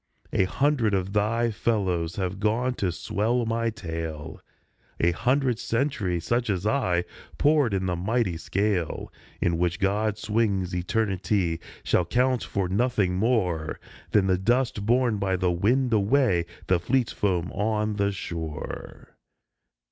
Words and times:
"A 0.33 0.45
hundred 0.45 0.95
of 0.95 1.13
thy 1.13 1.51
fellows 1.51 2.15
have 2.15 2.39
gone 2.39 2.73
to 2.73 2.91
swell 2.91 3.45
my 3.45 3.69
tale; 3.69 4.41
A 4.99 5.11
hundred 5.11 5.59
centuries 5.59 6.25
such 6.25 6.49
as 6.49 6.65
I, 6.65 7.03
poured 7.37 7.71
in 7.75 7.85
the 7.85 7.95
mighty 7.95 8.35
scale 8.37 9.13
In 9.41 9.59
which 9.59 9.79
God 9.79 10.17
swings 10.17 10.73
eternity, 10.73 11.59
shall 11.83 12.05
count 12.05 12.43
for 12.43 12.67
nothing 12.67 13.13
more 13.17 13.79
Than 14.09 14.25
the 14.25 14.39
dust 14.39 14.87
borne 14.87 15.17
by 15.19 15.35
the 15.35 15.51
wind 15.51 15.93
away, 15.93 16.47
the 16.65 16.79
fleet 16.79 17.11
foam 17.11 17.51
on 17.51 17.97
the 17.97 18.11
shore. 18.11 19.09